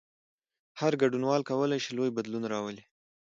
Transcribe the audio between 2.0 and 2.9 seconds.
بدلون راولي.